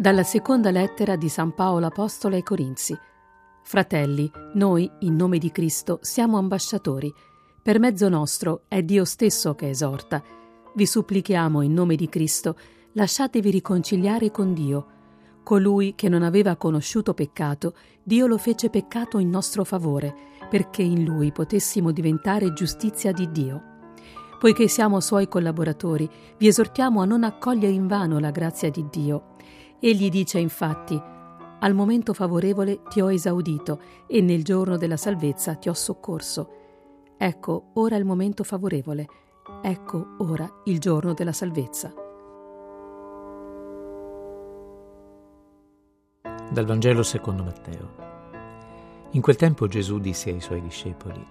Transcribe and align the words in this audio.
Dalla 0.00 0.22
seconda 0.22 0.70
lettera 0.70 1.16
di 1.16 1.28
San 1.28 1.54
Paolo 1.54 1.86
Apostolo 1.86 2.36
ai 2.36 2.44
Corinzi. 2.44 2.96
Fratelli, 3.64 4.30
noi, 4.54 4.88
in 5.00 5.16
nome 5.16 5.38
di 5.38 5.50
Cristo, 5.50 5.98
siamo 6.02 6.38
ambasciatori. 6.38 7.12
Per 7.60 7.80
mezzo 7.80 8.08
nostro 8.08 8.62
è 8.68 8.80
Dio 8.84 9.04
stesso 9.04 9.56
che 9.56 9.70
esorta. 9.70 10.22
Vi 10.72 10.86
supplichiamo 10.86 11.62
in 11.62 11.72
nome 11.72 11.96
di 11.96 12.08
Cristo, 12.08 12.56
lasciatevi 12.92 13.50
riconciliare 13.50 14.30
con 14.30 14.54
Dio. 14.54 14.86
Colui 15.42 15.94
che 15.96 16.08
non 16.08 16.22
aveva 16.22 16.54
conosciuto 16.54 17.12
peccato, 17.12 17.74
Dio 18.00 18.28
lo 18.28 18.38
fece 18.38 18.70
peccato 18.70 19.18
in 19.18 19.28
nostro 19.30 19.64
favore, 19.64 20.14
perché 20.48 20.82
in 20.82 21.02
lui 21.02 21.32
potessimo 21.32 21.90
diventare 21.90 22.52
giustizia 22.52 23.10
di 23.10 23.32
Dio. 23.32 23.62
Poiché 24.38 24.68
siamo 24.68 25.00
suoi 25.00 25.26
collaboratori, 25.26 26.08
vi 26.36 26.46
esortiamo 26.46 27.00
a 27.00 27.04
non 27.04 27.24
accogliere 27.24 27.72
invano 27.72 28.20
la 28.20 28.30
grazia 28.30 28.70
di 28.70 28.86
Dio 28.88 29.34
Egli 29.80 30.08
dice 30.08 30.40
infatti, 30.40 31.00
al 31.60 31.72
momento 31.72 32.12
favorevole 32.12 32.82
ti 32.88 33.00
ho 33.00 33.12
esaudito 33.12 33.80
e 34.08 34.20
nel 34.20 34.42
giorno 34.42 34.76
della 34.76 34.96
salvezza 34.96 35.54
ti 35.54 35.68
ho 35.68 35.72
soccorso. 35.72 36.50
Ecco 37.16 37.70
ora 37.74 37.94
il 37.94 38.04
momento 38.04 38.42
favorevole, 38.42 39.06
ecco 39.62 40.16
ora 40.18 40.48
il 40.64 40.80
giorno 40.80 41.14
della 41.14 41.32
salvezza. 41.32 41.92
Dal 46.50 46.64
Vangelo 46.64 47.04
secondo 47.04 47.44
Matteo. 47.44 48.06
In 49.12 49.20
quel 49.20 49.36
tempo 49.36 49.68
Gesù 49.68 50.00
disse 50.00 50.30
ai 50.30 50.40
suoi 50.40 50.60
discepoli, 50.60 51.24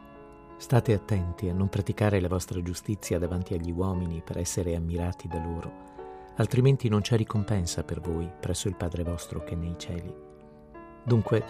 State 0.55 0.93
attenti 0.93 1.49
a 1.49 1.53
non 1.53 1.67
praticare 1.67 2.19
la 2.19 2.27
vostra 2.29 2.61
giustizia 2.63 3.19
davanti 3.19 3.53
agli 3.53 3.71
uomini 3.71 4.23
per 4.25 4.39
essere 4.39 4.75
ammirati 4.75 5.27
da 5.27 5.37
loro 5.37 5.96
altrimenti 6.37 6.89
non 6.89 7.01
c'è 7.01 7.17
ricompensa 7.17 7.83
per 7.83 7.99
voi 7.99 8.29
presso 8.39 8.67
il 8.67 8.75
Padre 8.75 9.03
vostro 9.03 9.43
che 9.43 9.53
è 9.53 9.55
nei 9.55 9.75
cieli. 9.77 10.13
Dunque, 11.03 11.43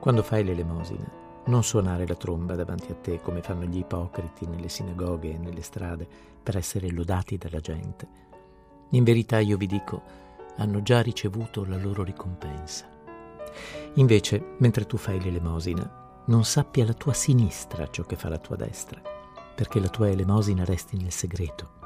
quando 0.00 0.22
fai 0.22 0.44
l'elemosina, 0.44 1.22
non 1.46 1.62
suonare 1.62 2.06
la 2.06 2.14
tromba 2.14 2.54
davanti 2.54 2.90
a 2.90 2.94
te 2.94 3.20
come 3.20 3.42
fanno 3.42 3.64
gli 3.64 3.78
ipocriti 3.78 4.46
nelle 4.46 4.68
sinagoghe 4.68 5.34
e 5.34 5.38
nelle 5.38 5.62
strade 5.62 6.06
per 6.42 6.56
essere 6.56 6.90
lodati 6.90 7.36
dalla 7.36 7.60
gente. 7.60 8.22
In 8.90 9.04
verità 9.04 9.38
io 9.38 9.56
vi 9.56 9.66
dico, 9.66 10.02
hanno 10.56 10.82
già 10.82 11.00
ricevuto 11.00 11.64
la 11.64 11.76
loro 11.76 12.02
ricompensa. 12.02 12.86
Invece, 13.94 14.56
mentre 14.58 14.86
tu 14.86 14.96
fai 14.96 15.20
l'elemosina, 15.20 16.22
non 16.26 16.44
sappi 16.44 16.80
alla 16.80 16.94
tua 16.94 17.12
sinistra 17.12 17.88
ciò 17.90 18.04
che 18.04 18.16
fa 18.16 18.28
la 18.28 18.38
tua 18.38 18.56
destra, 18.56 19.00
perché 19.54 19.80
la 19.80 19.88
tua 19.88 20.08
elemosina 20.08 20.64
resti 20.64 20.96
nel 20.96 21.12
segreto. 21.12 21.82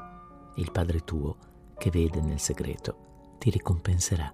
Il 0.55 0.71
Padre 0.71 1.03
tuo 1.03 1.35
che 1.79 1.89
vede 1.89 2.21
nel 2.21 2.39
segreto, 2.39 3.35
ti 3.39 3.49
ricompenserà. 3.49 4.31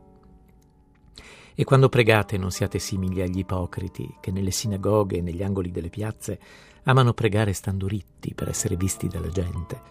E 1.58 1.64
quando 1.64 1.88
pregate 1.88 2.38
non 2.38 2.52
siate 2.52 2.80
simili 2.80 3.22
agli 3.22 3.38
ipocriti 3.38 4.18
che 4.20 4.32
nelle 4.32 4.52
sinagoghe 4.52 5.18
e 5.18 5.22
negli 5.22 5.42
angoli 5.42 5.72
delle 5.72 5.90
piazze 5.90 6.38
amano 6.84 7.14
pregare 7.14 7.54
stando 7.54 7.88
ritti 7.88 8.34
per 8.34 8.50
essere 8.50 8.76
visti 8.76 9.08
dalla 9.08 9.30
gente. 9.30 9.82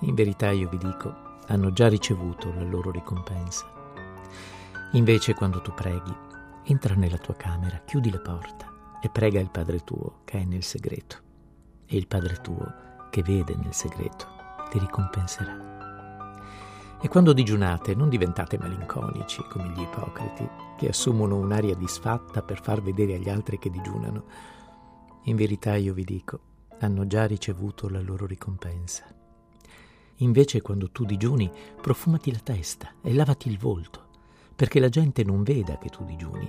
In 0.00 0.14
verità 0.14 0.50
io 0.50 0.68
vi 0.68 0.76
dico, 0.76 1.30
hanno 1.46 1.72
già 1.72 1.88
ricevuto 1.88 2.52
la 2.52 2.64
loro 2.64 2.90
ricompensa. 2.90 3.70
Invece 4.92 5.32
quando 5.32 5.62
tu 5.62 5.72
preghi, 5.72 6.14
entra 6.64 6.94
nella 6.94 7.18
tua 7.18 7.34
camera, 7.34 7.80
chiudi 7.86 8.10
la 8.10 8.20
porta 8.20 8.98
e 9.00 9.08
prega 9.08 9.40
il 9.40 9.50
Padre 9.50 9.80
tuo 9.80 10.20
che 10.24 10.40
è 10.40 10.44
nel 10.44 10.62
segreto. 10.62 11.16
E 11.86 11.96
il 11.96 12.06
Padre 12.06 12.36
tuo 12.42 12.74
che 13.10 13.22
vede 13.22 13.54
nel 13.56 13.72
segreto 13.72 14.26
ti 14.70 14.78
ricompenserà. 14.78 15.81
E 17.04 17.08
quando 17.08 17.32
digiunate 17.32 17.96
non 17.96 18.08
diventate 18.08 18.56
malinconici 18.56 19.42
come 19.50 19.68
gli 19.70 19.80
ipocriti, 19.80 20.48
che 20.78 20.88
assumono 20.88 21.36
un'aria 21.36 21.74
disfatta 21.74 22.42
per 22.42 22.62
far 22.62 22.80
vedere 22.80 23.14
agli 23.14 23.28
altri 23.28 23.58
che 23.58 23.70
digiunano. 23.70 24.24
In 25.24 25.34
verità 25.34 25.74
io 25.74 25.94
vi 25.94 26.04
dico, 26.04 26.38
hanno 26.78 27.04
già 27.08 27.26
ricevuto 27.26 27.88
la 27.88 28.00
loro 28.00 28.24
ricompensa. 28.24 29.04
Invece 30.18 30.62
quando 30.62 30.92
tu 30.92 31.04
digiuni, 31.04 31.50
profumati 31.80 32.30
la 32.30 32.38
testa 32.38 32.92
e 33.02 33.12
lavati 33.12 33.48
il 33.48 33.58
volto, 33.58 34.06
perché 34.54 34.78
la 34.78 34.88
gente 34.88 35.24
non 35.24 35.42
veda 35.42 35.78
che 35.78 35.88
tu 35.88 36.04
digiuni, 36.04 36.48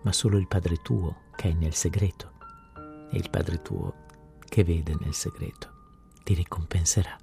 ma 0.00 0.12
solo 0.14 0.38
il 0.38 0.48
Padre 0.48 0.76
tuo 0.76 1.16
che 1.36 1.50
è 1.50 1.52
nel 1.52 1.74
segreto. 1.74 2.30
E 3.10 3.18
il 3.18 3.28
Padre 3.28 3.60
tuo 3.60 3.94
che 4.48 4.64
vede 4.64 4.96
nel 4.98 5.12
segreto 5.12 5.68
ti 6.22 6.32
ricompenserà. 6.32 7.21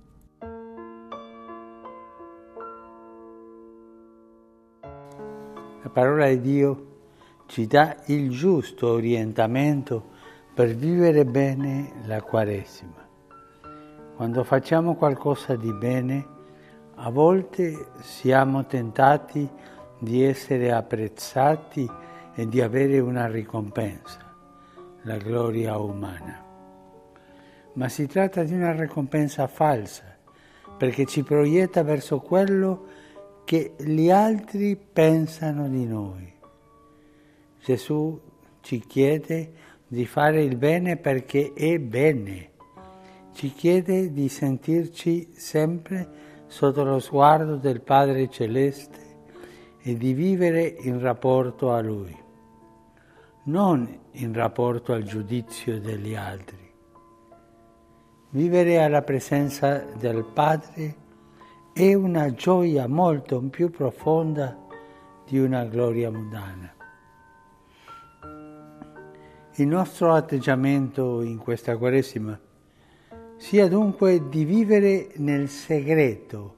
La 5.82 5.90
parola 5.90 6.28
di 6.28 6.42
Dio 6.42 6.88
ci 7.46 7.66
dà 7.66 7.96
il 8.08 8.30
giusto 8.32 8.90
orientamento 8.92 10.10
per 10.54 10.76
vivere 10.76 11.24
bene 11.26 11.94
la 12.06 12.22
Quaresima. 12.22 13.08
Quando 14.16 14.44
facciamo 14.44 14.96
qualcosa 14.96 15.56
di 15.56 15.72
bene, 15.72 16.28
a 16.96 17.10
volte 17.10 17.92
siamo 18.02 18.66
tentati 18.66 19.50
di 19.98 20.22
essere 20.22 20.74
apprezzati 20.74 21.90
e 22.36 22.46
di 22.48 22.60
avere 22.60 23.00
una 23.00 23.28
ricompensa, 23.28 24.20
la 25.04 25.16
gloria 25.16 25.78
umana. 25.78 26.44
Ma 27.74 27.88
si 27.88 28.06
tratta 28.06 28.44
di 28.44 28.54
una 28.54 28.74
ricompensa 28.74 29.48
falsa, 29.48 30.04
perché 30.78 31.06
ci 31.06 31.24
proietta 31.24 31.84
verso 31.84 32.20
quello 32.20 32.86
che 33.50 33.74
gli 33.80 34.12
altri 34.12 34.78
pensano 34.78 35.68
di 35.68 35.84
noi. 35.84 36.32
Gesù 37.60 38.22
ci 38.62 38.80
chiede 38.82 39.54
di 39.88 40.06
fare 40.06 40.44
il 40.44 40.56
bene 40.56 40.98
perché 40.98 41.54
è 41.56 41.80
bene, 41.80 42.52
ci 43.34 43.52
chiede 43.52 44.14
di 44.14 44.30
sentirci 44.30 45.30
sempre 45.34 46.44
sotto 46.46 46.84
lo 46.84 47.00
sguardo 47.00 47.56
del 47.56 47.82
Padre 47.82 48.30
Celeste 48.30 49.00
e 49.82 49.98
di 49.98 50.14
vivere 50.14 50.68
in 50.82 51.00
rapporto 51.00 51.72
a 51.72 51.82
Lui, 51.82 52.16
non 53.46 54.00
in 54.12 54.32
rapporto 54.32 54.94
al 54.94 55.02
giudizio 55.02 55.80
degli 55.80 56.14
altri. 56.14 56.72
Vivere 58.30 58.84
alla 58.84 59.02
presenza 59.02 59.84
del 59.98 60.24
Padre 60.24 61.08
è 61.74 61.94
una 61.94 62.34
gioia 62.34 62.88
molto 62.88 63.40
più 63.42 63.70
profonda 63.70 64.58
di 65.26 65.40
una 65.40 65.66
gloria 65.66 66.12
mundana. 66.12 66.74
Il 69.56 69.68
nostro 69.68 70.14
atteggiamento 70.14 71.22
in 71.22 71.38
questa 71.38 71.78
Quaresima 71.78 72.40
sia 73.38 73.68
dunque 73.68 74.28
di 74.28 74.44
vivere 74.44 75.12
nel 75.16 75.48
segreto, 75.48 76.56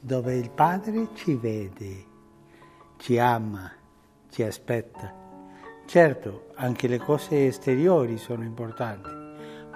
dove 0.00 0.36
il 0.36 0.50
Padre 0.50 1.08
ci 1.14 1.34
vede, 1.34 2.04
ci 2.96 3.18
ama, 3.18 3.70
ci 4.30 4.42
aspetta. 4.42 5.14
Certo, 5.86 6.50
anche 6.54 6.88
le 6.88 6.98
cose 6.98 7.46
esteriori 7.46 8.16
sono 8.16 8.42
importanti, 8.44 9.10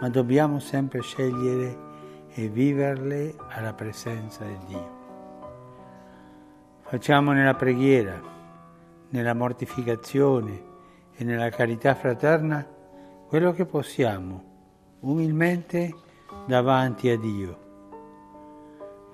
ma 0.00 0.08
dobbiamo 0.08 0.58
sempre 0.58 1.00
scegliere 1.02 1.92
e 2.34 2.48
viverle 2.48 3.34
alla 3.48 3.72
presenza 3.72 4.44
di 4.44 4.58
Dio. 4.66 5.02
Facciamo 6.82 7.32
nella 7.32 7.54
preghiera, 7.54 8.20
nella 9.10 9.34
mortificazione 9.34 10.72
e 11.16 11.24
nella 11.24 11.48
carità 11.50 11.94
fraterna 11.94 12.66
quello 13.28 13.52
che 13.52 13.64
possiamo, 13.64 14.98
umilmente 15.00 15.94
davanti 16.46 17.08
a 17.08 17.18
Dio. 17.18 17.62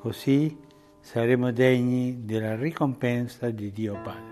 Così 0.01 0.59
saremo 0.99 1.53
degni 1.53 2.25
della 2.25 2.57
ricompensa 2.57 3.51
di 3.51 3.71
Dio 3.71 4.01
Padre. 4.03 4.30